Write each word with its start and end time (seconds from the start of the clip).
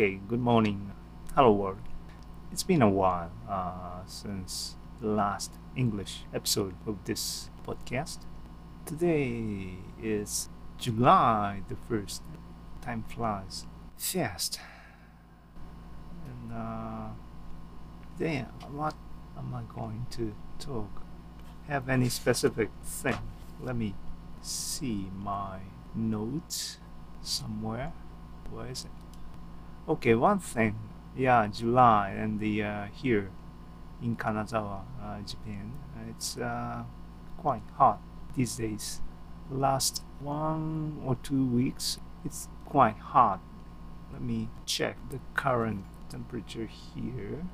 Okay, 0.00 0.18
good 0.28 0.40
morning. 0.40 0.92
Hello 1.34 1.52
world. 1.52 1.82
It's 2.50 2.62
been 2.62 2.80
a 2.80 2.88
while 2.88 3.30
uh, 3.46 4.00
since 4.06 4.76
the 4.98 5.08
last 5.08 5.52
English 5.76 6.20
episode 6.32 6.74
of 6.86 7.04
this 7.04 7.50
podcast. 7.66 8.20
Today 8.86 9.74
is 10.02 10.48
July 10.78 11.60
the 11.68 11.74
1st. 11.74 12.22
Time 12.80 13.04
flies 13.14 13.66
fast. 13.98 14.58
And 16.24 16.50
uh, 16.50 17.08
then, 18.16 18.46
what 18.72 18.94
am 19.36 19.52
I 19.54 19.64
going 19.68 20.06
to 20.12 20.34
talk? 20.58 21.02
Have 21.68 21.90
any 21.90 22.08
specific 22.08 22.70
thing? 22.82 23.18
Let 23.60 23.76
me 23.76 23.94
see 24.40 25.10
my 25.14 25.58
notes 25.94 26.78
somewhere. 27.20 27.92
Where 28.50 28.66
is 28.66 28.86
it? 28.86 28.99
Okay, 29.88 30.14
one 30.14 30.38
thing. 30.38 30.78
Yeah, 31.16 31.46
July 31.48 32.10
and 32.10 32.38
the 32.38 32.62
uh, 32.62 32.84
here 32.92 33.30
in 34.02 34.14
Kanazawa, 34.16 34.82
uh, 35.02 35.20
Japan, 35.22 35.72
it's 36.08 36.36
uh, 36.36 36.84
quite 37.38 37.62
hot 37.76 38.00
these 38.36 38.56
days. 38.56 39.00
Last 39.50 40.02
one 40.20 41.00
or 41.04 41.16
two 41.16 41.44
weeks, 41.44 41.98
it's 42.24 42.48
quite 42.66 42.96
hot. 42.98 43.40
Let 44.12 44.22
me 44.22 44.48
check 44.64 44.96
the 45.10 45.18
current 45.34 45.84
temperature 46.08 46.66
here. 46.66 47.44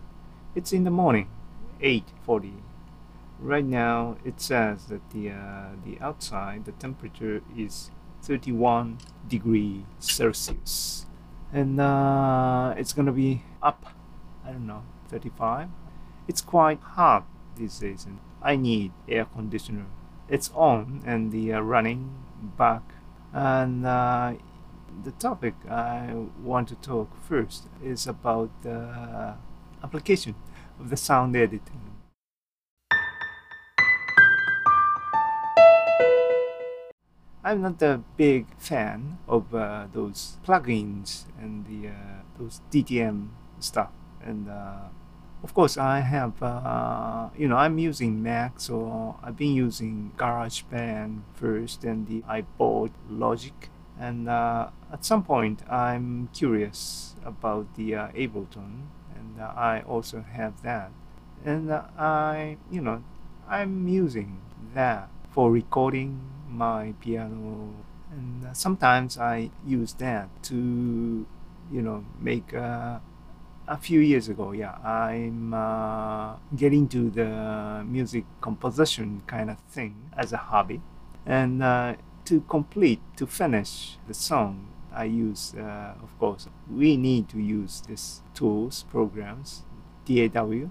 It's 0.55 0.73
in 0.73 0.85
the 0.85 0.91
morning, 0.91 1.29
8:40. 1.81 2.55
Right 3.39 3.65
now, 3.65 4.17
it 4.25 4.41
says 4.41 4.87
that 4.87 5.11
the 5.11 5.31
uh, 5.31 5.69
the 5.85 5.99
outside 6.01 6.65
the 6.65 6.73
temperature 6.73 7.43
is 7.57 7.91
31 8.23 8.99
degree 9.29 9.87
Celsius, 10.01 11.06
and 11.57 11.81
uh, 11.81 12.75
it's 12.77 12.93
gonna 12.93 13.13
be 13.13 13.43
up. 13.63 13.87
I 14.45 14.53
don't 14.53 14.67
know, 14.67 14.83
35. 15.09 15.69
It's 16.29 16.43
quite 16.43 16.81
hot 16.81 17.25
these 17.57 17.79
days, 17.79 18.05
and 18.05 18.19
I 18.43 18.57
need 18.57 18.93
air 19.09 19.25
conditioner. 19.25 19.87
It's 20.29 20.51
on 20.55 21.03
and 21.07 21.33
the 21.33 21.55
uh, 21.55 21.61
running 21.61 22.11
back, 22.59 22.83
and 23.33 23.87
uh, 23.87 24.35
the 25.03 25.13
topic 25.13 25.55
I 25.69 26.13
want 26.43 26.69
to 26.69 26.75
talk 26.77 27.09
first 27.23 27.69
is 27.83 28.07
about 28.07 28.51
the 28.63 29.37
application 29.83 30.35
of 30.79 30.91
the 30.91 30.97
sound 30.97 31.35
editing. 31.37 31.96
I'm 37.47 37.63
not 37.63 37.81
a 37.81 38.03
big 38.17 38.47
fan 38.59 39.19
of 39.29 39.55
uh, 39.55 39.87
those 39.93 40.37
plugins 40.45 41.27
and 41.41 41.65
the 41.65 41.91
uh, 41.91 41.93
those 42.37 42.61
DTM 42.73 43.29
stuff, 43.61 43.93
and 44.21 44.49
uh, 44.51 44.89
of 45.45 45.55
course 45.55 45.79
I 45.79 46.01
have 46.01 46.43
uh, 46.43 47.29
you 47.39 47.47
know 47.47 47.55
I'm 47.55 47.79
using 47.79 48.21
Mac, 48.21 48.59
so 48.59 49.15
I've 49.23 49.37
been 49.37 49.55
using 49.55 50.11
GarageBand 50.17 51.21
first, 51.35 51.85
and 51.85 52.09
the 52.09 52.25
I 52.27 52.41
bought 52.41 52.91
Logic, 53.09 53.71
and 53.97 54.29
uh, 54.29 54.71
at 54.93 55.05
some 55.05 55.23
point 55.23 55.63
I'm 55.71 56.29
curious 56.35 57.15
about 57.25 57.77
the 57.77 57.95
uh, 57.95 58.09
Ableton, 58.09 58.91
and 59.15 59.41
I 59.41 59.85
also 59.87 60.21
have 60.33 60.63
that, 60.65 60.91
and 61.45 61.71
I 61.71 62.57
you 62.73 62.81
know 62.81 63.05
I'm 63.49 63.87
using 63.87 64.41
that 64.75 65.11
for 65.31 65.53
recording 65.53 66.36
my 66.57 66.95
piano 67.01 67.71
and 68.11 68.45
uh, 68.47 68.53
sometimes 68.53 69.19
i 69.19 69.51
use 69.67 69.93
that 69.95 70.29
to 70.43 71.27
you 71.71 71.83
know 71.83 72.05
make 72.21 72.55
uh, 72.55 72.99
a 73.69 73.77
few 73.77 74.01
years 74.01 74.29
ago 74.29 74.53
yeah 74.53 74.77
i'm 74.85 75.53
uh, 75.53 76.35
getting 76.55 76.89
to 76.89 77.11
the 77.11 77.85
music 77.87 78.25
composition 78.41 79.23
kind 79.27 79.51
of 79.51 79.59
thing 79.71 80.11
as 80.17 80.33
a 80.33 80.37
hobby. 80.37 80.81
And 81.29 81.61
uh, 81.63 81.97
to 82.27 82.41
complete 82.43 83.01
to 83.17 83.27
finish 83.27 83.99
the 84.07 84.15
song 84.15 84.69
i 84.93 85.05
use 85.05 85.55
uh, 85.55 85.95
of 86.03 86.17
course 86.19 86.49
we 86.71 86.97
need 86.97 87.29
to 87.29 87.41
use 87.41 87.83
these 87.89 88.23
tools 88.35 88.85
programs 88.91 89.63
daw 90.07 90.69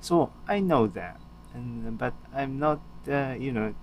so 0.00 0.32
i 0.48 0.60
know 0.60 0.86
that 0.86 1.20
and 1.54 1.98
but 1.98 2.14
i'm 2.34 2.58
not 2.58 2.80
uh, 3.08 3.34
you 3.38 3.52
know 3.52 3.74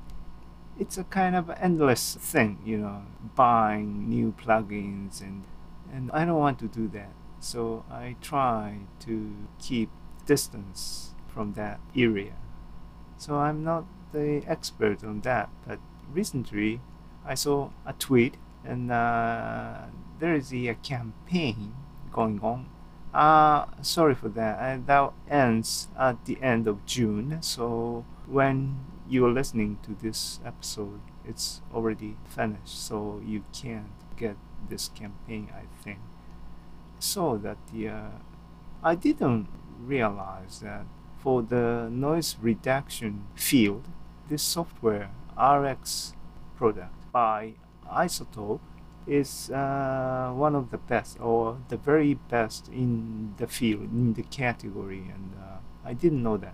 it's 0.80 0.98
a 0.98 1.04
kind 1.04 1.36
of 1.36 1.50
endless 1.60 2.16
thing, 2.16 2.60
you 2.66 2.78
know, 2.78 3.04
buying 3.36 4.10
new 4.10 4.34
plugins 4.42 5.22
and 5.22 5.44
and 5.92 6.10
I 6.12 6.24
don't 6.26 6.38
want 6.38 6.60
to 6.60 6.68
do 6.68 6.88
that. 6.90 7.12
So 7.40 7.84
I 7.92 8.16
try 8.22 8.80
to 9.02 9.36
keep 9.60 9.90
distance 10.26 11.14
from 11.28 11.54
that 11.54 11.80
area. 11.96 12.36
So 13.18 13.36
I'm 13.36 13.64
not 13.64 13.86
the 14.14 14.44
expert 14.48 15.04
on 15.04 15.22
that, 15.22 15.50
but 15.68 15.80
recently 16.14 16.80
I 17.26 17.36
saw 17.36 17.70
a 17.86 17.94
tweet 17.94 18.38
and 18.64 18.92
uh, 18.92 19.86
there 20.20 20.34
is 20.34 20.54
a, 20.54 20.76
campaign 20.84 21.74
going 22.12 22.40
on. 22.42 22.70
Uh, 23.14 23.66
sorry 23.82 24.14
for 24.16 24.30
that. 24.30 24.60
Uh, 24.60 24.78
that 24.86 25.14
ends 25.30 25.88
at 25.98 26.26
the 26.26 26.38
end 26.42 26.68
of 26.68 26.86
June. 26.86 27.42
So 27.42 28.06
when 28.28 28.78
you 29.10 29.26
are 29.26 29.32
listening 29.32 29.80
to 29.84 29.96
this 30.02 30.40
episode, 30.46 31.02
it's 31.26 31.62
already 31.74 32.16
finished, 32.26 32.80
so 32.86 33.22
you 33.26 33.44
can't 33.52 33.92
get 34.16 34.38
this 34.70 34.90
campaign, 34.90 35.50
I 35.52 35.64
think. 35.84 36.00
So 37.00 37.38
that 37.38 37.58
the 37.74 37.90
uh, 37.90 38.10
I 38.84 38.96
didn't 38.96 39.48
realize 39.80 40.60
that 40.60 40.86
for 41.18 41.42
the 41.42 41.90
noise 41.92 42.36
reduction 42.42 43.26
field, 43.36 43.88
this 44.30 44.44
software 44.44 45.10
RX 45.38 46.14
product 46.56 47.12
by 47.12 47.54
iZotope 47.92 48.60
is 49.08 49.50
uh, 49.50 50.32
one 50.36 50.56
of 50.56 50.70
the 50.70 50.78
best 50.78 51.20
or 51.20 51.58
the 51.70 51.78
very 51.78 52.14
best 52.14 52.68
in 52.68 53.34
the 53.38 53.48
field 53.48 53.92
in 53.92 54.14
the 54.14 54.24
category 54.24 55.04
and 55.14 55.34
uh, 55.42 55.58
I 55.84 55.94
didn't 55.94 56.22
know 56.22 56.38
that 56.38 56.54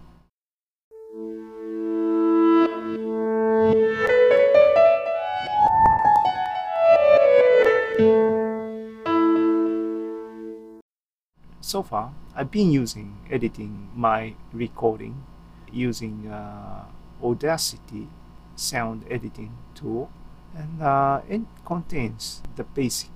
so 11.66 11.82
far 11.82 12.14
I've 12.36 12.52
been 12.52 12.72
using 12.72 13.18
editing 13.32 13.90
my 13.96 14.36
recording 14.54 15.24
using 15.72 16.28
uh, 16.28 16.86
Audacity 17.24 18.08
sound 18.56 19.04
editing 19.10 19.58
tool 19.74 20.12
and 20.56 20.82
uh, 20.82 21.22
it 21.28 21.42
contains 21.66 22.44
the 22.56 22.64
basic 22.64 23.10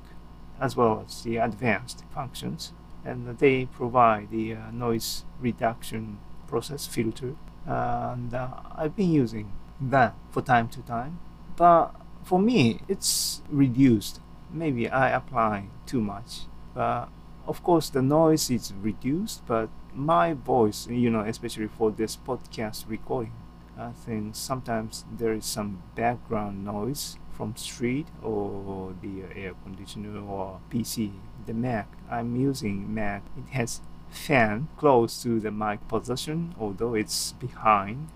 as 0.60 0.76
well 0.76 1.06
as 1.06 1.22
the 1.22 1.38
advanced 1.38 2.04
functions 2.12 2.74
and 3.06 3.38
they 3.38 3.66
provide 3.66 4.32
the 4.32 4.56
uh, 4.56 4.72
noise 4.72 5.26
reduction 5.40 6.18
process 6.48 6.88
filter 6.88 7.36
and 7.68 8.34
uh, 8.34 8.48
I've 8.76 8.96
been 8.96 9.12
using 9.12 9.52
that 9.80 10.16
for 10.32 10.42
time 10.42 10.70
to 10.70 10.82
time. 10.82 11.20
But 11.56 11.92
for 12.24 12.40
me 12.40 12.82
it's 12.88 13.44
reduced. 13.48 14.22
Maybe 14.52 14.90
I 14.90 15.10
apply 15.10 15.66
too 15.86 16.02
much 16.02 16.42
but 16.74 17.10
of 17.50 17.64
course 17.64 17.90
the 17.90 18.02
noise 18.02 18.52
is 18.52 18.72
reduced 18.80 19.46
but 19.48 19.70
my 19.94 20.34
voice 20.34 20.88
you 20.88 21.10
know 21.10 21.22
especially 21.22 21.68
for 21.68 21.90
this 21.90 22.16
podcast 22.16 22.86
recording 22.88 23.34
I 23.76 23.92
think 23.92 24.36
sometimes 24.36 25.06
there 25.10 25.34
is 25.34 25.46
some 25.46 25.82
background 25.96 26.66
noise 26.66 27.18
from 27.32 27.56
street 27.56 28.08
or 28.22 28.94
the 29.02 29.24
air 29.34 29.54
conditioner 29.64 30.20
or 30.20 30.60
PC 30.70 31.14
the 31.46 31.54
Mac. 31.54 31.88
I'm 32.12 32.36
using 32.36 32.94
Mac. 32.94 33.24
It 33.38 33.54
has 33.54 33.80
fan 34.10 34.68
close 34.76 35.24
to 35.24 35.40
the 35.40 35.50
mic 35.50 35.88
position 35.88 36.54
although 36.60 36.94
it's 36.94 37.32
behind 37.34 38.10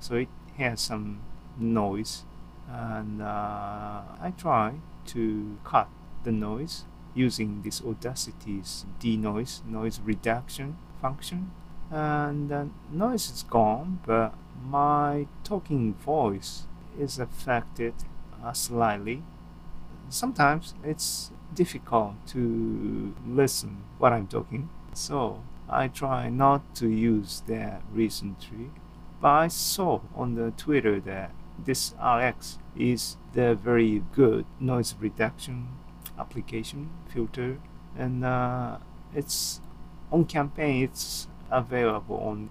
so 0.00 0.16
it 0.16 0.28
has 0.58 0.80
some 0.80 1.20
noise. 1.58 2.24
And 2.68 3.22
uh, 3.22 4.02
I 4.20 4.32
try 4.36 4.74
to 5.06 5.58
cut 5.64 5.88
the 6.24 6.32
noise 6.32 6.84
using 7.14 7.62
this 7.62 7.80
Audacity's 7.80 8.84
denoise 8.98 9.62
noise 9.66 10.00
reduction 10.04 10.76
function. 11.00 11.52
And 11.90 12.48
the 12.48 12.68
noise 12.90 13.30
is 13.30 13.42
gone 13.42 14.00
but 14.06 14.34
my 14.62 15.26
talking 15.44 15.94
voice 15.94 16.64
is 16.98 17.18
affected 17.18 17.94
uh, 18.42 18.52
slightly. 18.52 19.22
Sometimes 20.08 20.74
it's 20.82 21.30
difficult 21.54 22.14
to 22.28 23.14
listen 23.26 23.84
what 23.98 24.12
I'm 24.12 24.26
talking. 24.26 24.68
So 24.92 25.42
I 25.68 25.88
try 25.88 26.28
not 26.28 26.74
to 26.76 26.88
use 26.88 27.42
that 27.46 27.82
recently 27.92 28.70
but 29.20 29.28
I 29.30 29.48
saw 29.48 30.00
on 30.14 30.34
the 30.34 30.50
Twitter 30.50 31.00
that 31.00 31.30
this 31.58 31.94
RX 32.02 32.58
is 32.76 33.16
the 33.32 33.54
very 33.54 34.02
good 34.12 34.44
noise 34.60 34.94
reduction 34.98 35.68
application 36.18 36.90
filter 37.08 37.58
and 37.96 38.24
uh, 38.24 38.78
it's 39.14 39.60
on 40.10 40.24
campaign. 40.24 40.82
It's 40.84 41.28
available 41.50 42.16
on 42.18 42.48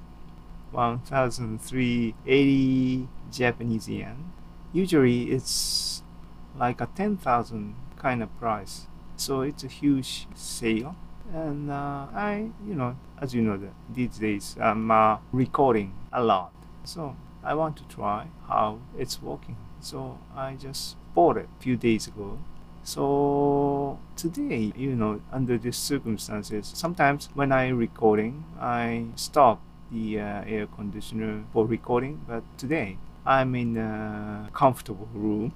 1,380 0.72 3.08
Japanese 3.32 3.90
yen. 3.90 4.32
Usually, 4.72 5.32
it's 5.32 6.04
like 6.58 6.80
a 6.82 6.90
10,000 6.96 7.76
kind 7.98 8.24
of 8.24 8.40
price. 8.40 8.88
So 9.16 9.42
it's 9.42 9.64
a 9.64 9.68
huge 9.68 10.28
sale. 10.36 10.96
And 11.34 11.72
uh, 11.72 12.08
I, 12.14 12.50
you 12.68 12.76
know, 12.76 12.98
as 13.20 13.34
you 13.34 13.42
know, 13.42 13.58
that 13.58 13.74
these 13.94 14.18
days 14.18 14.58
I'm 14.60 14.92
uh, 14.92 15.18
recording 15.32 15.94
a 16.12 16.22
lot. 16.24 16.52
So 16.84 17.16
I 17.44 17.54
want 17.56 17.78
to 17.78 17.84
try 17.86 18.28
how 18.48 18.80
it's 18.98 19.22
working. 19.22 19.56
So 19.80 20.20
I 20.36 20.56
just 20.56 20.98
bought 21.14 21.38
it 21.38 21.48
a 21.58 21.62
few 21.62 21.78
days 21.78 22.08
ago. 22.08 22.40
So 22.84 23.98
today, 24.18 24.74
you 24.76 24.96
know, 24.96 25.22
under 25.32 25.58
these 25.58 25.78
circumstances, 25.78 26.70
sometimes 26.76 27.30
when 27.34 27.52
I 27.52 27.70
recording, 27.70 28.44
I 28.60 29.06
stop 29.16 29.62
the 29.92 30.20
uh, 30.20 30.44
air 30.46 30.68
conditioner 30.68 31.44
for 31.54 31.66
recording. 31.66 32.26
But 32.28 32.44
today, 32.58 32.98
I'm 33.26 33.56
in 33.56 33.78
a 33.78 34.50
comfortable 34.54 35.08
room, 35.14 35.54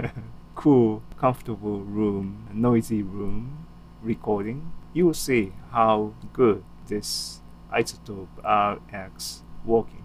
cool, 0.54 1.02
comfortable 1.18 1.80
room, 1.80 2.48
noisy 2.54 3.02
room, 3.02 3.66
recording. 4.02 4.72
You 4.94 5.06
will 5.06 5.14
see 5.14 5.52
how 5.72 6.14
good 6.32 6.64
this 6.86 7.40
iZotope 7.72 8.28
RX 8.42 9.42
working. 9.66 9.99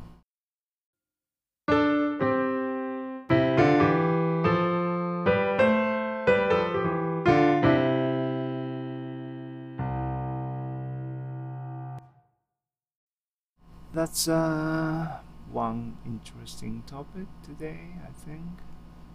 That's 14.16 14.30
uh, 14.30 15.20
one 15.52 15.98
interesting 16.06 16.84
topic 16.88 17.28
today, 17.44 17.98
I 18.02 18.14
think. 18.14 18.62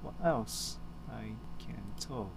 What 0.02 0.12
else 0.22 0.76
I 1.08 1.36
can 1.58 1.94
talk? 1.98 2.36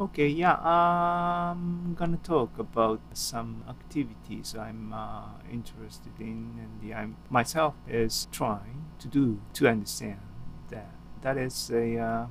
Okay, 0.00 0.28
yeah, 0.28 0.54
I'm 0.54 1.92
gonna 1.92 2.16
talk 2.16 2.58
about 2.58 3.02
some 3.12 3.64
activities 3.68 4.56
I'm 4.58 4.94
uh, 4.94 5.40
interested 5.52 6.18
in 6.18 6.54
and 6.56 6.80
I 6.94 7.08
myself 7.28 7.74
is 7.86 8.28
trying 8.32 8.86
to 9.00 9.06
do 9.06 9.42
to 9.52 9.68
understand 9.68 10.22
that. 10.70 10.94
That 11.20 11.36
is 11.36 11.70
a 11.70 11.98
uh, 11.98 12.28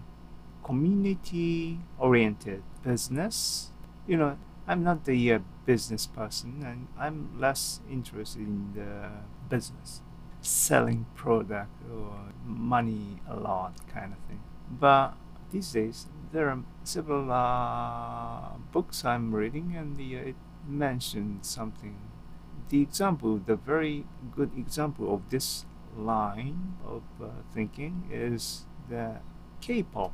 community-oriented 0.64 2.64
business. 2.82 3.72
You 4.08 4.18
know, 4.18 4.40
I'm 4.68 4.84
not 4.84 5.06
the 5.06 5.34
uh, 5.34 5.40
business 5.70 6.08
person 6.08 6.64
and 6.66 6.88
I'm 6.98 7.40
less 7.40 7.80
interested 7.92 8.42
in 8.42 8.74
the 8.74 9.12
business, 9.50 10.02
selling 10.42 11.06
product 11.14 11.76
or 11.94 12.34
money 12.44 13.22
a 13.30 13.36
lot 13.36 13.74
kind 13.88 14.12
of 14.14 14.20
thing. 14.28 14.42
But 14.68 15.14
these 15.52 15.72
days 15.72 16.08
there 16.32 16.50
are 16.50 16.64
several 16.84 17.32
uh, 17.32 18.58
books 18.72 19.06
I'm 19.06 19.36
reading 19.36 19.76
and 19.78 19.96
the, 19.96 20.18
uh, 20.18 20.30
it 20.32 20.36
mentioned 20.68 21.46
something. 21.46 21.98
The 22.70 22.82
example, 22.82 23.40
the 23.46 23.56
very 23.56 24.06
good 24.36 24.52
example 24.58 25.14
of 25.14 25.30
this 25.30 25.66
line 25.96 26.78
of 26.84 27.04
uh, 27.22 27.28
thinking 27.54 28.10
is 28.12 28.66
the 28.90 29.18
K-pop, 29.62 30.14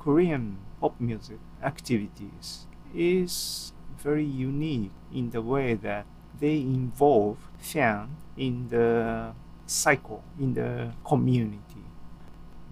Korean 0.00 0.58
pop 0.80 1.00
music 1.00 1.38
activities 1.62 2.66
is 2.92 3.72
very 4.02 4.24
unique 4.24 4.92
in 5.12 5.30
the 5.30 5.42
way 5.42 5.74
that 5.74 6.06
they 6.38 6.56
involve 6.58 7.38
fan 7.58 8.16
in 8.36 8.68
the 8.68 9.32
cycle 9.66 10.22
in 10.38 10.54
the 10.54 10.92
community. 11.04 11.84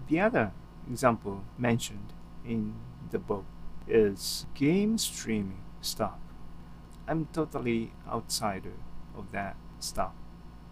The 0.09 0.21
other 0.21 0.53
example 0.91 1.45
mentioned 1.59 2.13
in 2.47 2.75
the 3.11 3.19
book 3.19 3.45
is 3.89 4.47
game 4.55 4.99
streaming 4.99 5.63
stuff. 5.81 6.19
I'm 7.07 7.27
totally 7.33 7.93
outsider 8.09 8.73
of 9.17 9.33
that 9.33 9.57
stuff. 9.79 10.13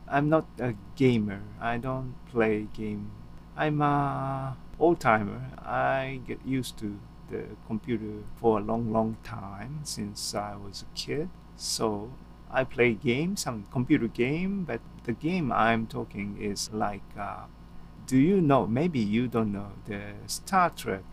I'm 0.09 0.29
not 0.29 0.47
a 0.59 0.75
gamer. 0.97 1.43
I 1.61 1.79
don't 1.79 2.15
play 2.31 2.69
game. 2.73 3.11
I'm 3.57 3.81
a 3.83 4.57
old 4.79 5.01
timer. 5.01 5.51
I 5.59 6.21
get 6.27 6.45
used 6.45 6.79
to 6.79 6.99
the 7.31 7.45
computer 7.67 8.25
for 8.37 8.59
a 8.59 8.63
long, 8.63 8.93
long 8.93 9.17
time 9.23 9.81
since 9.85 10.35
I 10.35 10.57
was 10.57 10.83
a 10.83 10.99
kid. 10.99 11.29
So 11.57 12.13
I 12.51 12.65
play 12.65 12.95
games, 12.95 13.43
some 13.43 13.65
computer 13.71 14.09
game, 14.09 14.65
but 14.65 14.81
the 15.05 15.13
game 15.13 15.53
I'm 15.53 15.87
talking 15.87 16.39
is 16.41 16.71
like, 16.73 17.03
uh, 17.19 17.45
do 18.07 18.17
you 18.19 18.41
know? 18.41 18.67
Maybe 18.67 18.99
you 18.99 19.29
don't 19.29 19.53
know 19.53 19.73
the 19.87 20.03
Star 20.27 20.71
Trek 20.71 21.05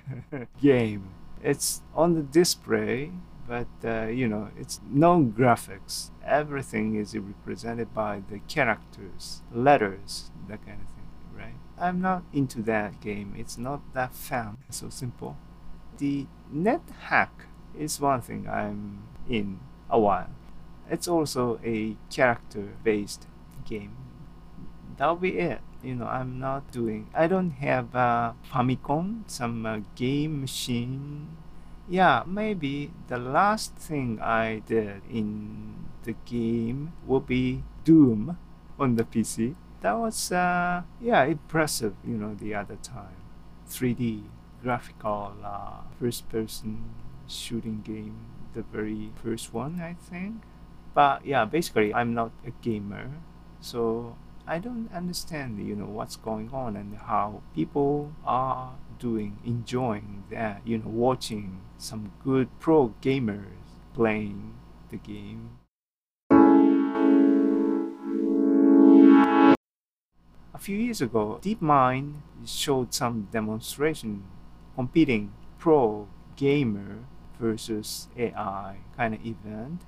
game. 0.60 1.10
It's 1.42 1.82
on 1.94 2.14
the 2.14 2.22
display, 2.22 3.12
but 3.48 3.66
uh, 3.84 4.06
you 4.06 4.28
know, 4.28 4.50
it's 4.58 4.80
no 4.88 5.22
graphics. 5.22 6.10
Everything 6.24 6.94
is 6.94 7.16
represented 7.16 7.92
by 7.94 8.22
the 8.30 8.38
characters, 8.40 9.42
letters, 9.52 10.30
that 10.48 10.64
kind 10.64 10.80
of 10.80 10.88
thing, 10.88 11.08
right? 11.36 11.54
I'm 11.78 12.00
not 12.00 12.22
into 12.32 12.62
that 12.62 13.00
game. 13.00 13.34
It's 13.36 13.58
not 13.58 13.80
that 13.94 14.14
fun. 14.14 14.58
So 14.70 14.88
simple. 14.88 15.36
The 16.02 16.26
net 16.50 16.82
hack 17.06 17.46
is 17.78 18.00
one 18.00 18.22
thing 18.22 18.48
I'm 18.48 19.06
in 19.30 19.60
a 19.88 20.00
while. 20.00 20.30
It's 20.90 21.06
also 21.06 21.60
a 21.62 21.94
character 22.10 22.74
based 22.82 23.28
game. 23.64 23.94
That'll 24.96 25.14
be 25.14 25.38
it. 25.38 25.60
You 25.80 25.94
know 25.94 26.06
i'm 26.06 26.38
not 26.38 26.70
doing 26.70 27.10
i 27.14 27.26
don't 27.26 27.50
have 27.58 27.94
a 27.94 28.34
famicom 28.52 29.22
some 29.26 29.64
uh, 29.66 29.80
game 29.94 30.40
machine. 30.40 31.36
Yeah 31.88 32.22
maybe 32.26 32.90
the 33.06 33.18
last 33.18 33.76
thing 33.76 34.18
i 34.20 34.62
did 34.66 35.02
in 35.08 35.86
the 36.02 36.14
game 36.26 36.94
will 37.06 37.20
be 37.20 37.62
doom 37.84 38.38
on 38.78 38.96
the 38.96 39.04
pc 39.04 39.54
that 39.80 39.92
was 39.98 40.32
uh, 40.32 40.82
yeah 41.00 41.22
impressive 41.24 41.94
you 42.04 42.14
know 42.14 42.34
the 42.34 42.54
other 42.54 42.78
time. 42.82 43.22
3d 43.68 44.22
graphical 44.62 45.34
uh, 45.44 45.82
first 45.98 46.28
person 46.28 46.84
shooting 47.26 47.82
game 47.82 48.16
the 48.54 48.62
very 48.62 49.10
first 49.22 49.52
one 49.54 49.80
i 49.80 49.94
think. 49.94 50.42
But 50.94 51.24
yeah 51.24 51.44
basically 51.46 51.94
i'm 51.94 52.12
not 52.14 52.32
a 52.46 52.50
gamer 52.60 53.10
so 53.60 54.16
i 54.46 54.58
don't 54.58 54.90
understand 54.92 55.58
you 55.66 55.74
know 55.74 55.86
what's 55.86 56.16
going 56.16 56.50
on 56.52 56.76
and 56.76 56.96
how 56.98 57.42
people 57.54 58.12
are 58.24 58.74
doing 58.98 59.38
enjoying 59.44 60.24
that 60.30 60.60
you 60.66 60.78
know 60.78 60.88
watching 60.88 61.60
some 61.78 62.12
good 62.24 62.48
pro 62.60 62.94
gamers 63.02 63.62
playing 63.94 64.54
the 64.90 64.96
game. 64.96 65.50
A 70.54 70.58
few 70.58 70.76
years 70.78 71.00
ago 71.00 71.40
deepmind 71.42 72.20
showed 72.46 72.94
some 72.94 73.28
demonstration 73.32 74.24
competing 74.74 75.32
pro 75.58 76.08
gamer 76.36 77.04
versus 77.38 78.08
ai 78.16 78.76
kind 78.96 79.14
of 79.14 79.24
event 79.24 79.82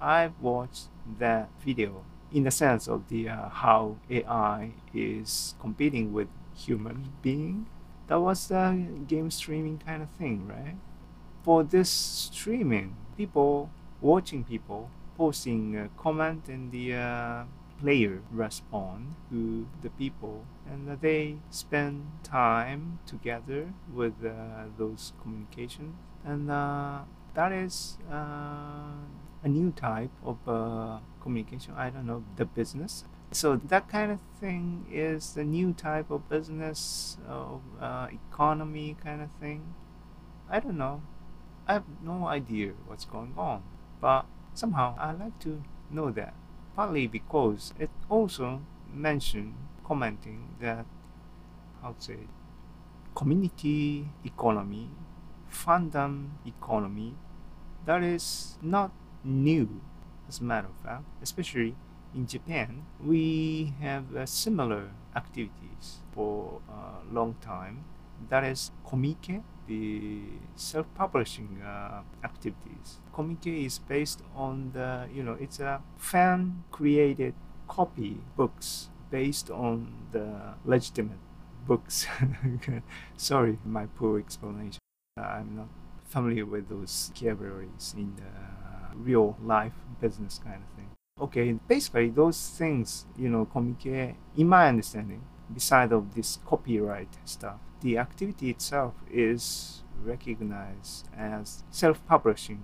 I've 0.00 0.40
watched 0.40 0.88
that 1.18 1.50
video 1.62 2.04
in 2.32 2.44
the 2.44 2.50
sense 2.50 2.88
of 2.88 3.08
the 3.08 3.28
uh, 3.28 3.48
how 3.50 3.96
AI 4.08 4.72
is 4.94 5.54
competing 5.60 6.12
with 6.12 6.28
human 6.54 7.12
being. 7.22 7.66
That 8.06 8.20
was 8.20 8.50
a 8.50 8.86
game 9.06 9.30
streaming 9.30 9.78
kind 9.78 10.02
of 10.02 10.10
thing, 10.10 10.46
right? 10.48 10.76
For 11.42 11.62
this 11.62 11.90
streaming, 11.90 12.96
people 13.16 13.70
watching 14.00 14.44
people 14.44 14.90
posting 15.16 15.76
a 15.76 15.88
comment 16.00 16.48
and 16.48 16.72
the 16.72 16.94
uh, 16.94 17.44
player 17.80 18.20
respond 18.30 19.14
to 19.30 19.66
the 19.82 19.90
people 19.90 20.44
and 20.70 21.00
they 21.00 21.36
spend 21.50 22.06
time 22.22 22.98
together 23.06 23.72
with 23.92 24.14
uh, 24.24 24.64
those 24.76 25.12
communications 25.22 25.96
and 26.24 26.50
uh, 26.50 27.00
that 27.34 27.52
is 27.52 27.96
uh, 28.10 28.92
a 29.42 29.48
new 29.48 29.70
type 29.72 30.10
of 30.24 30.36
uh, 30.46 30.98
communication. 31.22 31.74
I 31.76 31.90
don't 31.90 32.06
know 32.06 32.24
the 32.36 32.44
business. 32.44 33.04
So 33.32 33.56
that 33.56 33.88
kind 33.88 34.10
of 34.10 34.18
thing 34.40 34.86
is 34.90 35.34
the 35.34 35.44
new 35.44 35.72
type 35.72 36.10
of 36.10 36.28
business 36.28 37.16
of 37.28 37.60
uh, 37.80 38.08
economy 38.10 38.96
kind 39.02 39.22
of 39.22 39.30
thing. 39.40 39.74
I 40.50 40.58
don't 40.58 40.76
know. 40.76 41.02
I 41.68 41.74
have 41.74 41.84
no 42.02 42.26
idea 42.26 42.72
what's 42.86 43.04
going 43.04 43.34
on, 43.36 43.62
but 44.00 44.26
somehow 44.54 44.96
I 44.98 45.12
like 45.12 45.38
to 45.40 45.62
know 45.90 46.10
that. 46.10 46.34
Partly 46.80 47.08
because 47.08 47.74
it 47.78 47.90
also 48.08 48.62
mentioned 48.90 49.52
commenting 49.84 50.56
that 50.62 50.86
how 51.82 51.92
to 51.92 52.00
say 52.00 52.20
community 53.14 54.08
economy, 54.24 54.88
fandom 55.52 56.30
economy 56.46 57.16
that 57.84 58.02
is 58.02 58.56
not 58.62 58.92
new, 59.22 59.82
as 60.26 60.40
a 60.40 60.42
matter 60.44 60.68
of 60.68 60.76
fact, 60.82 61.04
especially 61.20 61.76
in 62.14 62.26
Japan. 62.26 62.86
We 63.04 63.74
have 63.82 64.16
uh, 64.16 64.24
similar 64.24 64.88
activities 65.14 65.98
for 66.14 66.62
a 66.66 67.12
long 67.12 67.34
time. 67.42 67.84
That 68.30 68.42
is 68.44 68.70
komike, 68.86 69.42
the 69.70 70.20
self-publishing 70.56 71.62
uh, 71.64 72.02
activities. 72.24 72.98
Komike 73.14 73.66
is 73.66 73.78
based 73.78 74.20
on 74.34 74.72
the, 74.72 75.08
you 75.14 75.22
know, 75.22 75.36
it's 75.40 75.60
a 75.60 75.80
fan-created 75.96 77.34
copy 77.68 78.18
books 78.36 78.90
based 79.10 79.48
on 79.50 79.92
the 80.10 80.54
legitimate 80.64 81.22
books. 81.66 82.06
Sorry, 83.16 83.58
my 83.64 83.86
poor 83.86 84.18
explanation. 84.18 84.80
I'm 85.16 85.54
not 85.56 85.68
familiar 86.04 86.44
with 86.44 86.68
those 86.68 87.12
vocabularies 87.14 87.94
in 87.96 88.16
the 88.16 88.96
real 88.96 89.36
life 89.42 89.78
business 90.00 90.40
kind 90.42 90.62
of 90.66 90.76
thing. 90.76 90.90
Okay, 91.20 91.52
basically 91.68 92.08
those 92.10 92.40
things, 92.58 93.06
you 93.16 93.28
know, 93.28 93.44
communicate, 93.44 94.16
in 94.36 94.48
my 94.48 94.66
understanding, 94.68 95.22
beside 95.52 95.92
of 95.92 96.14
this 96.14 96.38
copyright 96.46 97.14
stuff, 97.24 97.60
the 97.80 97.98
activity 97.98 98.50
itself 98.50 98.94
is 99.10 99.82
recognized 100.02 101.08
as 101.16 101.64
self-publishing 101.70 102.62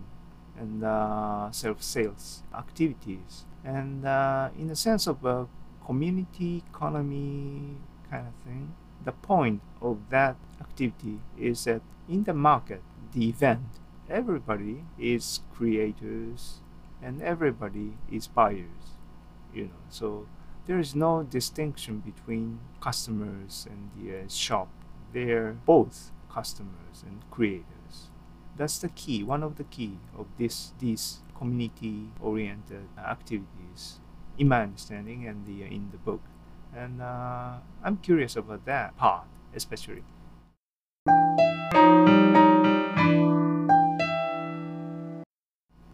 and 0.58 0.84
uh, 0.84 1.50
self-sales 1.50 2.42
activities. 2.56 3.44
And 3.64 4.04
uh, 4.06 4.50
in 4.58 4.68
the 4.68 4.76
sense 4.76 5.06
of 5.06 5.24
a 5.24 5.46
community 5.84 6.62
economy 6.70 7.76
kind 8.10 8.28
of 8.28 8.34
thing, 8.44 8.74
the 9.04 9.12
point 9.12 9.60
of 9.80 9.98
that 10.10 10.36
activity 10.60 11.20
is 11.38 11.64
that 11.64 11.82
in 12.08 12.24
the 12.24 12.34
market, 12.34 12.82
the 13.12 13.28
event, 13.28 13.80
everybody 14.08 14.84
is 14.98 15.40
creators 15.54 16.60
and 17.02 17.22
everybody 17.22 17.94
is 18.10 18.26
buyers, 18.26 18.96
you 19.52 19.64
know. 19.64 19.82
So 19.88 20.26
there 20.66 20.78
is 20.78 20.94
no 20.94 21.22
distinction 21.22 21.98
between 21.98 22.60
customers 22.80 23.66
and 23.70 23.90
the 23.96 24.24
uh, 24.24 24.28
shop. 24.28 24.68
They're 25.12 25.56
both 25.64 26.10
customers 26.32 27.04
and 27.06 27.22
creators. 27.30 28.10
That's 28.56 28.78
the 28.78 28.88
key, 28.88 29.22
one 29.22 29.42
of 29.42 29.56
the 29.56 29.64
key 29.64 29.98
of 30.18 30.26
this 30.38 30.72
these 30.78 31.18
community-oriented 31.36 32.88
activities, 32.98 34.00
in 34.38 34.48
my 34.48 34.62
understanding 34.62 35.26
and 35.26 35.46
the, 35.46 35.64
in 35.64 35.90
the 35.92 35.98
book. 35.98 36.22
And 36.74 37.00
uh, 37.00 37.58
I'm 37.84 37.98
curious 37.98 38.36
about 38.36 38.64
that 38.66 38.96
part, 38.96 39.26
especially. 39.54 40.02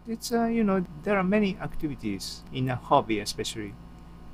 It's 0.07 0.33
uh, 0.33 0.47
you 0.47 0.64
know 0.64 0.85
there 1.04 1.16
are 1.16 1.25
many 1.25 1.57
activities 1.62 2.42
in 2.52 2.69
a 2.69 2.76
hobby, 2.76 3.21
especially 3.21 3.75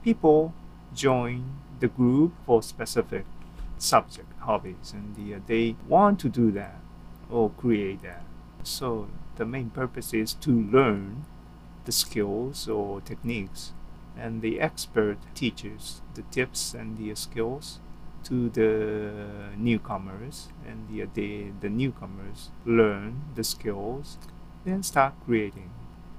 people 0.03 0.55
join 0.95 1.45
the 1.81 1.89
group 1.89 2.33
for 2.47 2.63
specific 2.63 3.25
subject 3.83 4.33
hobbies, 4.41 4.93
and 4.93 5.17
the, 5.17 5.35
uh, 5.35 5.41
they 5.47 5.77
want 5.87 6.21
to 6.21 6.29
do 6.29 6.51
that 6.53 6.81
or 7.31 7.51
create 7.51 8.03
that. 8.03 8.25
So 8.63 9.09
the 9.37 9.47
main 9.47 9.71
purpose 9.71 10.13
is 10.13 10.35
to 10.35 10.51
learn 10.51 11.25
the 11.85 11.93
skills 11.93 12.69
or 12.69 13.01
techniques 13.01 13.73
and 14.19 14.43
the 14.43 14.61
expert 14.61 15.17
teaches 15.35 16.03
the 16.15 16.23
tips 16.23 16.75
and 16.75 16.99
the 16.99 17.13
uh, 17.13 17.15
skills 17.15 17.79
to 18.25 18.51
the 18.51 19.13
newcomers 19.57 20.49
and 20.67 20.89
the, 20.91 21.03
uh, 21.03 21.07
the, 21.15 21.47
the 21.61 21.69
newcomers 21.69 22.51
learn 22.67 23.23
the 23.37 23.45
skills 23.45 24.19
then 24.65 24.83
start 24.83 25.15
creating 25.25 25.71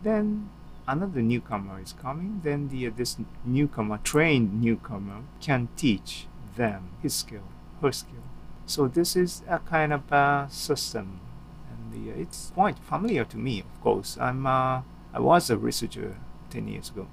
then 0.02 0.50
another 0.88 1.22
newcomer 1.22 1.80
is 1.80 1.94
coming 1.94 2.40
then 2.44 2.70
the 2.70 2.88
uh, 2.88 2.92
this 2.96 3.18
newcomer 3.46 4.00
trained 4.04 4.62
newcomer 4.62 5.22
can 5.42 5.68
teach 5.76 6.26
them 6.60 6.90
his 7.02 7.14
skill 7.14 7.48
her 7.82 7.92
skill 7.92 8.26
so 8.66 8.88
this 8.88 9.16
is 9.16 9.42
a 9.48 9.60
kind 9.60 9.92
of 9.92 10.04
a 10.12 10.48
system 10.50 11.20
and 11.70 11.82
the, 11.94 12.12
it's 12.24 12.52
quite 12.54 12.78
familiar 12.80 13.26
to 13.26 13.38
me 13.38 13.60
of 13.62 13.82
course 13.82 14.18
i'm 14.20 14.46
uh, 14.46 14.82
i 15.14 15.20
was 15.20 15.50
a 15.50 15.58
researcher 15.58 16.18
10 16.52 16.68
years 16.68 16.90
ago 16.90 17.08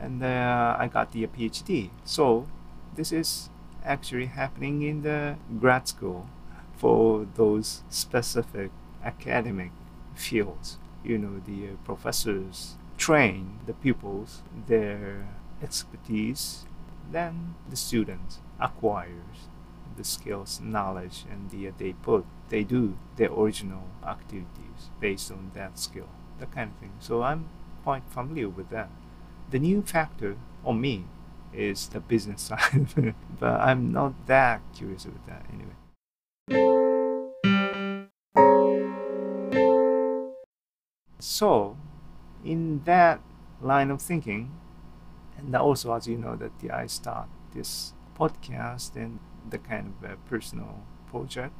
and 0.00 0.22
uh, 0.22 0.76
I 0.78 0.88
got 0.88 1.12
the 1.12 1.26
PhD. 1.26 1.90
So 2.04 2.46
this 2.94 3.12
is 3.12 3.50
actually 3.84 4.26
happening 4.26 4.82
in 4.82 5.02
the 5.02 5.36
grad 5.58 5.88
school 5.88 6.26
for 6.76 7.26
those 7.34 7.82
specific 7.90 8.70
academic 9.04 9.72
fields. 10.14 10.78
You 11.04 11.18
know, 11.18 11.40
the 11.46 11.68
uh, 11.68 11.76
professors 11.84 12.76
train 12.96 13.58
the 13.66 13.72
pupils 13.72 14.42
their 14.66 15.28
expertise, 15.62 16.66
then 17.10 17.54
the 17.68 17.76
students 17.76 18.38
acquires 18.60 19.48
the 19.96 20.04
skills, 20.04 20.60
knowledge, 20.62 21.24
and 21.30 21.50
the, 21.50 21.70
they 21.76 21.92
put, 21.92 22.24
they 22.48 22.64
do 22.64 22.96
their 23.16 23.32
original 23.32 23.84
activities 24.06 24.90
based 25.00 25.30
on 25.30 25.50
that 25.54 25.78
skill, 25.78 26.08
that 26.38 26.52
kind 26.52 26.70
of 26.72 26.76
thing. 26.78 26.92
So 27.00 27.22
I'm 27.22 27.48
quite 27.82 28.02
familiar 28.10 28.48
with 28.48 28.70
that 28.70 28.90
the 29.50 29.58
new 29.58 29.82
factor 29.82 30.36
on 30.64 30.80
me 30.80 31.04
is 31.52 31.88
the 31.88 32.00
business 32.00 32.42
side 32.50 33.14
but 33.40 33.60
I'm 33.60 33.92
not 33.92 34.26
that 34.26 34.62
curious 34.74 35.04
about 35.04 35.26
that 35.26 35.46
anyway. 35.52 35.74
So, 41.18 41.76
in 42.44 42.82
that 42.84 43.20
line 43.60 43.90
of 43.90 44.00
thinking, 44.00 44.52
and 45.40 45.54
also 45.56 45.94
as 45.94 46.06
you 46.06 46.16
know 46.16 46.36
that 46.36 46.52
I 46.70 46.86
start 46.86 47.28
this 47.54 47.94
podcast 48.18 48.96
and 48.96 49.18
the 49.48 49.58
kind 49.58 49.94
of 50.02 50.24
personal 50.26 50.82
project, 51.08 51.54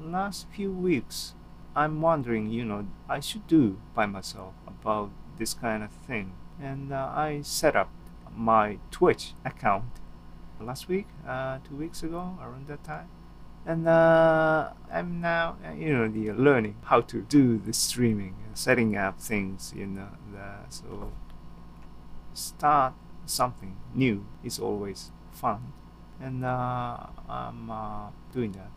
last 0.00 0.46
few 0.54 0.72
weeks 0.72 1.34
I'm 1.74 2.00
wondering, 2.00 2.50
you 2.50 2.64
know, 2.64 2.86
I 3.08 3.20
should 3.20 3.46
do 3.46 3.78
by 3.94 4.06
myself 4.06 4.54
about 4.66 5.10
this 5.36 5.54
kind 5.54 5.82
of 5.82 5.90
thing 5.90 6.32
and 6.60 6.92
uh, 6.92 7.10
I 7.14 7.40
set 7.42 7.76
up 7.76 7.90
my 8.36 8.78
Twitch 8.90 9.34
account 9.44 10.00
last 10.60 10.88
week, 10.88 11.06
uh, 11.26 11.58
two 11.66 11.76
weeks 11.76 12.02
ago, 12.02 12.36
around 12.40 12.66
that 12.68 12.84
time. 12.84 13.08
And 13.66 13.86
uh, 13.86 14.70
I'm 14.92 15.20
now, 15.20 15.56
uh, 15.66 15.72
you 15.72 15.92
know, 15.92 16.08
the 16.08 16.32
learning 16.32 16.76
how 16.84 17.02
to 17.02 17.22
do 17.22 17.58
the 17.58 17.72
streaming, 17.72 18.34
setting 18.54 18.96
up 18.96 19.20
things, 19.20 19.72
you 19.76 19.86
know, 19.86 20.08
the, 20.32 20.70
so 20.70 21.12
start 22.34 22.94
something 23.26 23.76
new 23.94 24.24
is 24.42 24.58
always 24.58 25.10
fun, 25.32 25.72
and 26.20 26.44
uh, 26.44 27.06
I'm 27.28 27.70
uh, 27.70 28.08
doing 28.32 28.52
that. 28.52 28.70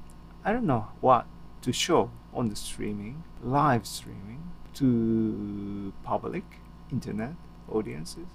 I 0.44 0.52
don't 0.52 0.66
know 0.66 0.88
what 1.02 1.26
to 1.62 1.72
show 1.72 2.12
on 2.34 2.50
the 2.50 2.56
streaming, 2.56 3.24
live 3.42 3.86
streaming 3.86 4.52
to 4.76 5.94
public 6.04 6.44
internet 6.92 7.36
audiences. 7.72 8.28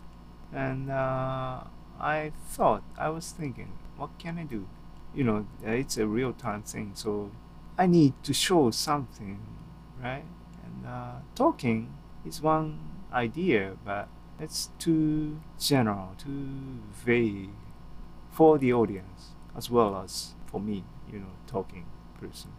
And 0.52 0.90
uh, 0.90 1.64
I 2.00 2.32
thought, 2.48 2.82
I 2.96 3.10
was 3.10 3.30
thinking, 3.32 3.72
what 3.96 4.18
can 4.18 4.38
I 4.38 4.44
do? 4.44 4.66
You 5.14 5.24
know, 5.24 5.46
it's 5.62 5.96
a 5.96 6.06
real 6.06 6.32
time 6.32 6.62
thing, 6.62 6.92
so 6.94 7.30
I 7.76 7.86
need 7.86 8.14
to 8.22 8.32
show 8.32 8.70
something, 8.70 9.40
right? 10.02 10.24
And 10.64 10.86
uh, 10.86 11.12
talking 11.34 11.92
is 12.24 12.40
one 12.40 12.78
idea, 13.12 13.76
but 13.84 14.08
it's 14.40 14.70
too 14.78 15.40
general, 15.58 16.14
too 16.18 16.80
vague 16.92 17.50
for 18.30 18.58
the 18.58 18.72
audience 18.72 19.32
as 19.56 19.70
well 19.70 19.96
as 19.96 20.34
for 20.46 20.60
me, 20.60 20.84
you 21.12 21.18
know, 21.18 21.32
talking 21.46 21.86
person. 22.20 22.52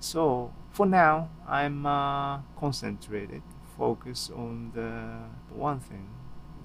So 0.00 0.52
for 0.70 0.86
now, 0.86 1.30
I'm 1.48 1.86
uh, 1.86 2.40
concentrated, 2.58 3.42
focused 3.76 4.30
on 4.32 4.72
the 4.74 5.54
one 5.54 5.80
thing 5.80 6.08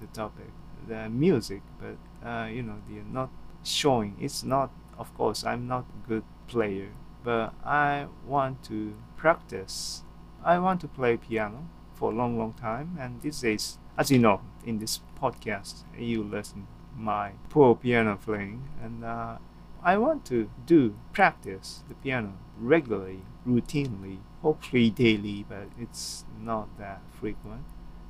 the 0.00 0.06
topic, 0.08 0.50
the 0.86 1.08
music, 1.08 1.62
but 1.80 2.28
uh, 2.28 2.46
you 2.46 2.62
know, 2.62 2.76
the 2.88 3.02
not 3.12 3.30
showing. 3.62 4.16
It's 4.20 4.42
not, 4.42 4.70
of 4.98 5.14
course, 5.16 5.44
I'm 5.44 5.66
not 5.66 5.84
a 5.84 6.08
good 6.08 6.24
player, 6.48 6.90
but 7.24 7.54
I 7.64 8.06
want 8.26 8.62
to 8.64 8.94
practice. 9.16 10.02
I 10.44 10.58
want 10.58 10.80
to 10.82 10.88
play 10.88 11.16
piano 11.16 11.68
for 11.94 12.12
a 12.12 12.14
long, 12.14 12.38
long 12.38 12.52
time, 12.52 12.96
and 13.00 13.20
these 13.22 13.40
days, 13.40 13.78
as 13.98 14.10
you 14.10 14.18
know, 14.18 14.40
in 14.64 14.78
this 14.78 15.00
podcast, 15.20 15.84
you 15.98 16.22
listen 16.22 16.66
my 16.96 17.32
poor 17.50 17.74
piano 17.74 18.16
playing, 18.16 18.68
and 18.82 19.04
uh, 19.04 19.36
I 19.82 19.98
want 19.98 20.24
to 20.26 20.50
do 20.64 20.96
practice 21.12 21.82
the 21.88 21.94
piano 21.94 22.32
regularly, 22.58 23.22
routinely, 23.46 24.18
hopefully 24.42 24.90
daily, 24.90 25.44
but 25.48 25.68
it's 25.78 26.24
not 26.40 26.78
that 26.78 27.02
frequent. 27.12 27.64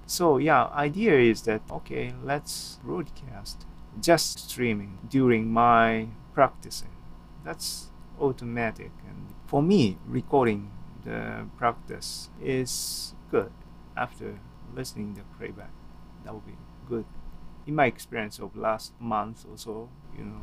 So 0.07 0.39
yeah, 0.39 0.67
idea 0.67 1.19
is 1.19 1.43
that 1.43 1.63
okay, 1.71 2.15
let's 2.23 2.79
broadcast 2.85 3.67
just 4.01 4.51
streaming 4.51 4.99
during 5.09 5.53
my 5.53 6.09
practicing. 6.33 6.91
That's 7.45 7.91
automatic 8.21 8.93
and 9.07 9.35
for 9.47 9.63
me 9.63 9.99
recording 10.07 10.71
the 11.05 11.47
practice 11.57 12.31
is 12.43 13.15
good 13.31 13.53
after 13.97 14.39
listening 14.77 15.15
the 15.15 15.23
playback. 15.39 15.73
That 16.25 16.35
would 16.35 16.47
be 16.47 16.57
good. 16.89 17.07
In 17.67 17.75
my 17.75 17.87
experience 17.87 18.39
of 18.39 18.55
last 18.57 18.93
month 19.01 19.45
or 19.51 19.57
so, 19.57 19.89
you 20.17 20.25
know. 20.25 20.43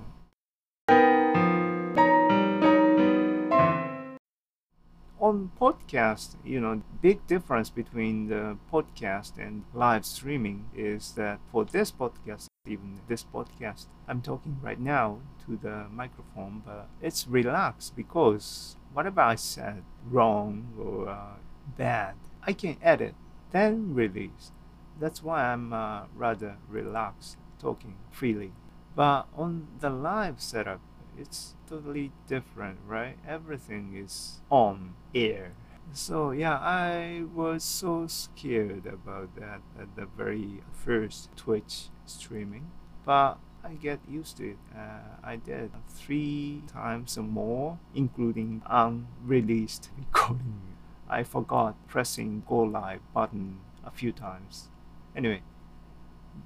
On 5.19 5.51
podcast, 5.57 6.35
you 6.43 6.59
know, 6.59 6.81
big 7.01 7.25
difference 7.27 7.69
between 7.69 8.27
the 8.27 8.57
podcast 8.71 9.37
and 9.37 9.63
live 9.73 10.05
streaming 10.05 10.65
is 10.75 11.13
that 11.13 11.39
for 11.49 11.63
this 11.63 11.91
podcast, 11.91 12.47
even 12.67 12.99
this 13.07 13.23
podcast, 13.23 13.85
I'm 14.05 14.21
talking 14.21 14.57
right 14.61 14.79
now 14.79 15.19
to 15.45 15.55
the 15.55 15.85
microphone, 15.89 16.61
but 16.65 16.89
it's 17.01 17.25
relaxed 17.25 17.95
because 17.95 18.75
whatever 18.91 19.21
I 19.21 19.35
said 19.35 19.83
wrong 20.09 20.73
or 20.77 21.07
uh, 21.07 21.35
bad, 21.77 22.15
I 22.45 22.51
can 22.51 22.75
edit, 22.81 23.15
then 23.53 23.93
release. 23.93 24.51
That's 24.99 25.23
why 25.23 25.45
I'm 25.45 25.71
uh, 25.71 26.03
rather 26.13 26.57
relaxed 26.67 27.37
talking 27.59 27.95
freely. 28.11 28.51
But 28.95 29.27
on 29.35 29.67
the 29.79 29.89
live 29.89 30.41
setup, 30.41 30.81
it's 31.17 31.55
totally 31.67 32.11
different, 32.27 32.79
right? 32.85 33.17
Everything 33.27 33.95
is 33.95 34.41
on 34.49 34.95
air. 35.15 35.53
So 35.91 36.31
yeah, 36.31 36.57
I 36.57 37.23
was 37.33 37.63
so 37.63 38.07
scared 38.07 38.85
about 38.85 39.35
that 39.35 39.61
at 39.79 39.95
the 39.95 40.05
very 40.05 40.61
first 40.71 41.29
Twitch 41.35 41.89
streaming, 42.05 42.71
but 43.05 43.37
I 43.63 43.73
get 43.75 43.99
used 44.09 44.37
to 44.37 44.51
it. 44.51 44.57
Uh, 44.75 45.17
I 45.23 45.35
did 45.37 45.71
three 45.89 46.63
times 46.67 47.17
or 47.17 47.23
more, 47.23 47.79
including 47.95 48.61
unreleased 48.65 49.89
recording. 49.97 50.72
I 51.09 51.23
forgot 51.23 51.75
pressing 51.87 52.43
go 52.47 52.59
live 52.59 53.01
button 53.13 53.59
a 53.85 53.91
few 53.91 54.11
times. 54.11 54.69
Anyway, 55.15 55.41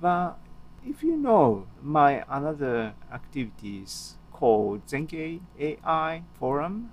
but 0.01 0.37
if 0.85 1.03
you 1.03 1.15
know 1.15 1.67
my 1.81 2.23
another 2.29 2.93
activities 3.11 4.15
called 4.31 4.85
Zenkei 4.85 5.41
AI 5.59 6.23
Forum 6.37 6.91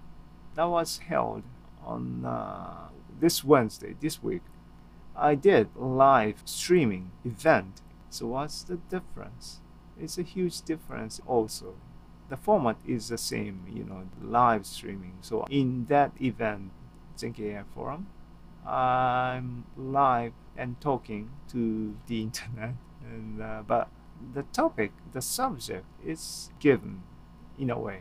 that 0.54 0.64
was 0.64 0.98
held 0.98 1.42
on 1.84 2.24
uh, 2.24 2.88
this 3.20 3.44
Wednesday, 3.44 3.94
this 4.00 4.22
week. 4.22 4.42
I 5.16 5.34
did 5.34 5.68
live 5.76 6.42
streaming 6.44 7.10
event. 7.24 7.82
So 8.10 8.28
what's 8.28 8.62
the 8.62 8.76
difference? 8.76 9.60
It's 10.00 10.18
a 10.18 10.22
huge 10.22 10.62
difference 10.62 11.20
also. 11.26 11.74
The 12.28 12.36
format 12.36 12.76
is 12.86 13.08
the 13.08 13.18
same, 13.18 13.64
you 13.68 13.84
know, 13.84 14.04
live 14.22 14.66
streaming. 14.66 15.18
So 15.20 15.44
in 15.50 15.86
that 15.86 16.12
event, 16.20 16.70
Zenkei 17.16 17.54
AI 17.54 17.64
Forum, 17.74 18.06
I'm 18.66 19.64
live 19.76 20.32
and 20.56 20.80
talking 20.80 21.30
to 21.48 21.96
the 22.06 22.22
internet, 22.28 22.74
and 23.02 23.42
uh, 23.42 23.62
but 23.66 23.88
the 24.32 24.42
topic, 24.44 24.92
the 25.12 25.20
subject 25.20 25.86
is 26.04 26.50
given 26.60 27.02
in 27.58 27.70
a 27.70 27.78
way. 27.78 28.00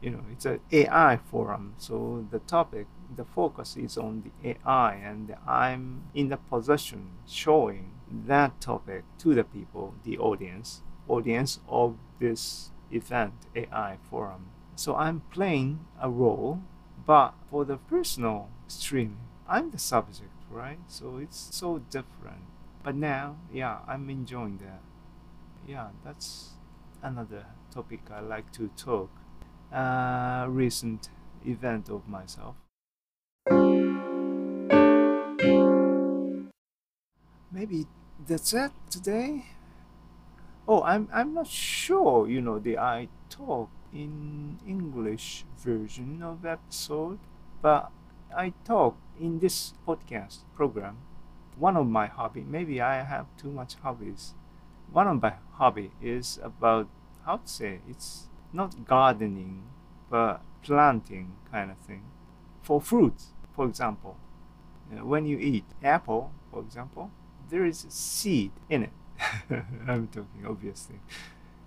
You 0.00 0.10
know, 0.10 0.24
it's 0.32 0.44
an 0.44 0.60
AI 0.72 1.16
forum, 1.30 1.74
so 1.78 2.26
the 2.30 2.40
topic, 2.40 2.86
the 3.16 3.24
focus 3.24 3.76
is 3.76 3.96
on 3.96 4.24
the 4.24 4.50
AI, 4.50 4.94
and 4.94 5.34
I'm 5.46 6.04
in 6.12 6.28
the 6.28 6.36
position 6.36 7.12
showing 7.26 7.92
that 8.10 8.60
topic 8.60 9.04
to 9.18 9.34
the 9.34 9.44
people, 9.44 9.94
the 10.04 10.18
audience, 10.18 10.82
audience 11.08 11.60
of 11.68 11.96
this 12.18 12.72
event, 12.90 13.34
AI 13.54 13.98
forum. 14.10 14.50
So 14.74 14.96
I'm 14.96 15.22
playing 15.30 15.86
a 16.00 16.10
role, 16.10 16.60
but 17.06 17.34
for 17.50 17.64
the 17.64 17.76
personal 17.76 18.48
streaming, 18.72 19.18
I'm 19.48 19.70
the 19.70 19.78
subject, 19.78 20.32
right? 20.50 20.78
So 20.88 21.18
it's 21.18 21.48
so 21.52 21.78
different. 21.90 22.44
But 22.82 22.96
now, 22.96 23.36
yeah, 23.52 23.78
I'm 23.86 24.10
enjoying 24.10 24.58
that. 24.58 24.82
Yeah, 25.66 25.90
that's 26.04 26.50
another 27.02 27.46
topic 27.70 28.00
I 28.10 28.20
like 28.20 28.52
to 28.52 28.68
talk. 28.76 29.10
Uh, 29.72 30.46
recent 30.48 31.08
event 31.46 31.88
of 31.88 32.08
myself. 32.08 32.56
Maybe 37.50 37.86
that's 38.26 38.52
it 38.54 38.72
today. 38.90 39.46
Oh, 40.66 40.82
I'm 40.82 41.08
I'm 41.12 41.34
not 41.34 41.46
sure. 41.46 42.28
You 42.28 42.40
know, 42.40 42.58
the 42.58 42.78
I 42.78 43.08
talk 43.28 43.70
in 43.92 44.58
English 44.66 45.44
version 45.58 46.22
of 46.22 46.44
episode, 46.46 47.18
but 47.60 47.90
I 48.36 48.52
talk 48.64 48.96
in 49.20 49.38
this 49.38 49.74
podcast 49.86 50.40
program. 50.54 50.98
One 51.56 51.76
of 51.76 51.86
my 51.86 52.06
hobby, 52.06 52.42
maybe 52.42 52.80
I 52.80 53.02
have 53.02 53.26
too 53.36 53.50
much 53.50 53.74
hobbies. 53.82 54.34
One 54.90 55.06
of 55.06 55.22
my 55.22 55.34
hobby 55.52 55.92
is 56.02 56.38
about 56.42 56.88
how 57.24 57.38
to 57.38 57.48
say 57.48 57.80
it's 57.88 58.28
not 58.52 58.84
gardening, 58.86 59.64
but 60.10 60.42
planting 60.62 61.36
kind 61.50 61.70
of 61.70 61.78
thing. 61.78 62.04
For 62.62 62.80
fruits, 62.80 63.28
for 63.54 63.66
example, 63.66 64.16
when 64.90 65.26
you 65.26 65.38
eat 65.38 65.64
apple, 65.82 66.32
for 66.50 66.60
example, 66.60 67.10
there 67.50 67.64
is 67.64 67.84
a 67.84 67.90
seed 67.90 68.52
in 68.68 68.84
it. 68.84 68.92
I'm 69.86 70.08
talking 70.08 70.46
obviously. 70.46 71.00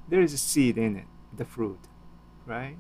There 0.08 0.21
is 0.21 0.34
a 0.34 0.38
seed 0.38 0.78
in 0.78 0.95
it, 0.95 1.06
the 1.36 1.45
fruit, 1.45 1.80
right? 2.45 2.78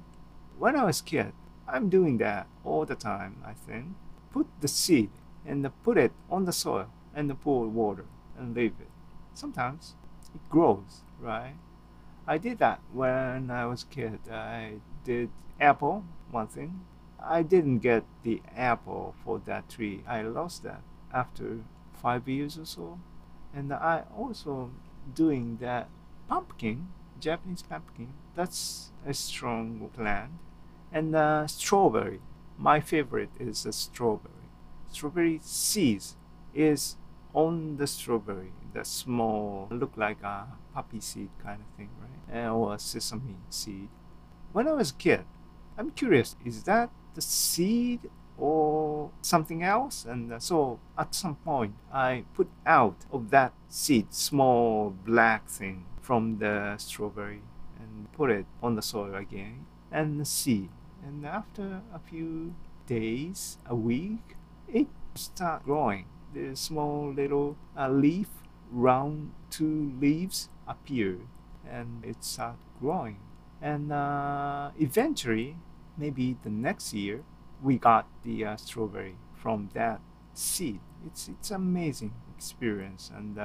When 0.57 0.75
I 0.75 0.83
was 0.85 1.01
kid, 1.01 1.33
I'm 1.67 1.89
doing 1.89 2.17
that 2.19 2.47
all 2.63 2.85
the 2.85 2.95
time, 2.95 3.41
I 3.45 3.53
think. 3.53 3.95
Put 4.31 4.47
the 4.61 4.67
seed 4.67 5.09
and 5.45 5.69
put 5.83 5.97
it 5.97 6.11
on 6.29 6.45
the 6.45 6.51
soil 6.51 6.89
and 7.13 7.39
pour 7.41 7.67
water 7.67 8.05
and 8.37 8.55
leave 8.55 8.73
it. 8.79 8.89
Sometimes 9.33 9.95
it 10.33 10.41
grows, 10.49 11.01
right? 11.19 11.55
I 12.27 12.37
did 12.37 12.59
that 12.59 12.81
when 12.91 13.51
I 13.51 13.65
was 13.65 13.83
kid. 13.83 14.19
I 14.31 14.79
did 15.03 15.29
apple, 15.59 16.03
one 16.31 16.47
thing. 16.47 16.81
I 17.21 17.43
didn't 17.43 17.79
get 17.79 18.03
the 18.23 18.41
apple 18.55 19.15
for 19.23 19.39
that 19.45 19.69
tree. 19.69 20.03
I 20.07 20.21
lost 20.21 20.63
that 20.63 20.81
after 21.13 21.59
five 21.93 22.27
years 22.27 22.57
or 22.57 22.65
so. 22.65 22.99
And 23.53 23.71
I 23.73 24.03
also 24.15 24.71
doing 25.13 25.57
that 25.61 25.89
pumpkin, 26.27 26.89
Japanese 27.19 27.63
pumpkin. 27.63 28.13
That's 28.35 28.91
a 29.05 29.13
strong 29.13 29.89
plant. 29.93 30.31
And 30.95 31.13
uh, 31.13 31.45
strawberry. 31.47 32.21
My 32.57 32.79
favorite 32.79 33.31
is 33.37 33.65
a 33.65 33.73
strawberry. 33.73 34.47
Strawberry 34.89 35.41
seeds 35.43 36.15
is 36.53 36.95
on 37.33 37.75
the 37.75 37.85
strawberry, 37.85 38.53
the 38.73 38.85
small, 38.85 39.67
look 39.69 39.97
like 39.97 40.23
a 40.23 40.47
poppy 40.73 41.01
seed 41.01 41.31
kind 41.43 41.59
of 41.59 41.67
thing, 41.75 41.89
right? 41.99 42.47
Or 42.47 42.75
a 42.75 42.79
sesame 42.79 43.35
seed. 43.49 43.89
When 44.53 44.69
I 44.69 44.71
was 44.71 44.91
a 44.91 44.93
kid, 44.93 45.25
I'm 45.77 45.91
curious, 45.91 46.37
is 46.45 46.63
that 46.63 46.89
the 47.13 47.21
seed 47.21 48.09
or 48.37 49.11
something 49.21 49.63
else? 49.63 50.05
And 50.05 50.31
uh, 50.31 50.39
so 50.39 50.79
at 50.97 51.13
some 51.13 51.35
point, 51.35 51.75
I 51.91 52.23
put 52.33 52.47
out 52.65 53.05
of 53.11 53.31
that 53.31 53.51
seed, 53.67 54.13
small 54.13 54.91
black 54.91 55.49
thing 55.49 55.87
from 56.01 56.37
the 56.39 56.77
strawberry 56.77 57.41
and 57.77 58.09
put 58.13 58.31
it 58.31 58.45
on 58.63 58.75
the 58.75 58.81
soil 58.81 59.13
again 59.13 59.65
and 59.91 60.25
see. 60.25 60.69
And 61.05 61.25
after 61.25 61.81
a 61.93 61.99
few 61.99 62.55
days, 62.87 63.57
a 63.67 63.75
week, 63.75 64.35
it 64.67 64.87
start 65.13 65.63
growing 65.63 66.05
the 66.33 66.55
small 66.55 67.13
little 67.13 67.57
uh, 67.77 67.89
leaf, 67.89 68.27
round 68.71 69.31
two 69.51 69.93
leaves 70.01 70.49
appeared 70.67 71.21
and 71.69 72.03
it 72.03 72.23
started 72.23 72.57
growing. 72.81 73.19
And 73.61 73.91
uh, 73.91 74.71
eventually, 74.79 75.57
maybe 75.97 76.37
the 76.43 76.49
next 76.49 76.93
year, 76.93 77.23
we 77.63 77.77
got 77.77 78.07
the 78.23 78.43
uh, 78.45 78.55
strawberry 78.57 79.15
from 79.33 79.69
that 79.73 80.01
seed. 80.33 80.79
It's 81.05 81.27
it's 81.27 81.51
amazing 81.51 82.13
experience 82.35 83.11
and. 83.15 83.39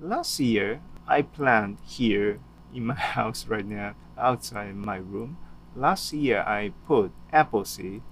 Last 0.00 0.40
year, 0.40 0.80
I 1.06 1.22
planted 1.22 1.78
here 1.84 2.40
in 2.74 2.86
my 2.86 2.94
house 3.16 3.46
right 3.46 3.66
now, 3.66 3.94
outside 4.18 4.74
my 4.74 4.96
room. 4.96 5.36
Last 5.76 6.12
year 6.12 6.40
I 6.40 6.72
put 6.86 7.12
apple 7.32 7.64
seed 7.64 8.02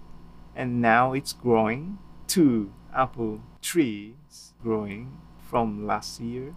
and 0.54 0.80
now 0.80 1.12
it's 1.12 1.32
growing. 1.32 1.98
Two 2.26 2.72
apple 2.94 3.40
trees 3.62 4.52
growing 4.62 5.18
from 5.38 5.86
last 5.86 6.20
year. 6.20 6.54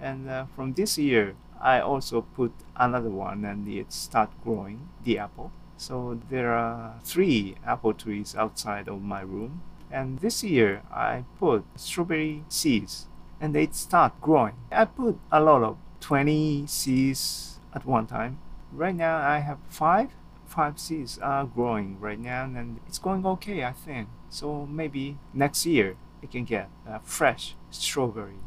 And 0.00 0.28
uh, 0.28 0.46
from 0.46 0.72
this 0.72 0.98
year 0.98 1.36
I 1.60 1.80
also 1.80 2.22
put 2.22 2.52
another 2.76 3.10
one 3.10 3.44
and 3.44 3.68
it 3.68 3.92
start 3.92 4.30
growing 4.42 4.88
the 5.04 5.18
apple. 5.18 5.52
So 5.76 6.20
there 6.30 6.52
are 6.52 6.94
three 7.04 7.56
apple 7.66 7.94
trees 7.94 8.34
outside 8.34 8.88
of 8.88 9.02
my 9.02 9.20
room. 9.20 9.62
And 9.90 10.20
this 10.20 10.42
year 10.42 10.82
I 10.90 11.24
put 11.38 11.64
strawberry 11.76 12.44
seeds 12.48 13.08
and 13.42 13.54
they 13.54 13.68
start 13.72 14.18
growing 14.22 14.54
I 14.70 14.86
put 14.86 15.18
a 15.30 15.40
lot 15.40 15.62
of 15.62 15.76
20 16.00 16.66
seeds 16.66 17.58
at 17.74 17.84
one 17.84 18.06
time 18.06 18.38
right 18.72 18.94
now 18.94 19.18
I 19.18 19.40
have 19.40 19.58
five 19.68 20.12
five 20.52 20.78
seeds 20.78 21.18
are 21.18 21.46
growing 21.46 21.98
right 21.98 22.20
now, 22.20 22.44
and 22.44 22.78
it's 22.86 22.98
going 22.98 23.24
okay, 23.24 23.64
I 23.64 23.72
think. 23.72 24.08
So 24.28 24.66
maybe 24.66 25.18
next 25.32 25.64
year 25.66 25.96
I 26.22 26.26
can 26.26 26.44
get 26.44 26.68
a 26.86 27.00
fresh 27.00 27.56
strawberry. 27.70 28.40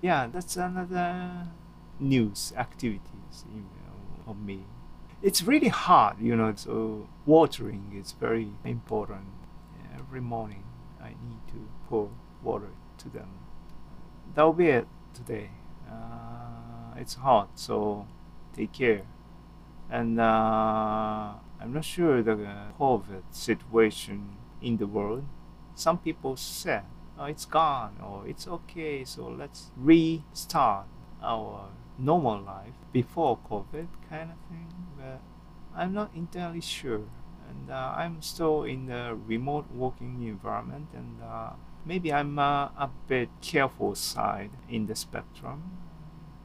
Yeah, 0.00 0.28
that's 0.32 0.56
another 0.56 1.48
news 2.00 2.52
activities 2.56 3.44
you 3.54 3.60
know, 3.60 4.30
of 4.30 4.40
me. 4.40 4.64
It's 5.22 5.42
really 5.42 5.68
hard, 5.68 6.18
you 6.20 6.34
know. 6.34 6.52
So 6.56 7.08
watering 7.26 7.92
is 7.94 8.12
very 8.12 8.48
important. 8.64 9.26
Every 9.94 10.20
morning 10.20 10.64
I 11.00 11.10
need 11.10 11.42
to 11.48 11.68
pour 11.88 12.10
water 12.42 12.72
to 12.98 13.08
them. 13.08 13.28
That'll 14.34 14.52
be 14.52 14.68
it 14.68 14.86
today. 15.12 15.50
Uh, 15.90 16.94
it's 16.96 17.14
hot, 17.14 17.50
so 17.54 18.06
take 18.54 18.72
care. 18.72 19.02
And 19.90 20.18
uh, 20.18 21.34
I'm 21.60 21.72
not 21.72 21.84
sure 21.84 22.22
the 22.22 22.38
COVID 22.78 23.22
situation 23.30 24.36
in 24.62 24.78
the 24.78 24.86
world. 24.86 25.24
Some 25.74 25.98
people 25.98 26.36
said, 26.36 26.84
oh, 27.18 27.26
it's 27.26 27.44
gone 27.44 27.96
or 28.02 28.26
it's 28.26 28.48
okay, 28.48 29.04
so 29.04 29.28
let's 29.28 29.70
restart 29.76 30.86
our 31.22 31.68
normal 31.98 32.40
life 32.40 32.74
before 32.92 33.38
COVID 33.50 33.88
kind 34.08 34.30
of 34.30 34.38
thing. 34.48 34.72
But 34.96 35.20
I'm 35.76 35.92
not 35.92 36.10
entirely 36.14 36.62
sure. 36.62 37.02
And 37.50 37.70
uh, 37.70 37.94
I'm 37.96 38.22
still 38.22 38.64
in 38.64 38.86
the 38.86 39.14
remote 39.26 39.66
working 39.74 40.22
environment, 40.22 40.88
and 40.94 41.20
uh, 41.22 41.50
maybe 41.84 42.12
I'm 42.12 42.38
uh, 42.38 42.70
a 42.76 42.90
bit 43.08 43.28
careful 43.40 43.94
side 43.94 44.50
in 44.68 44.86
the 44.86 44.94
spectrum. 44.94 45.78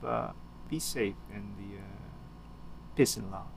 But 0.02 0.36
be 0.70 0.80
safe 0.80 1.16
and 1.34 1.56
the 1.58 1.78
uh, 1.78 2.96
peace 2.96 3.18
and 3.18 3.32
love. 3.32 3.57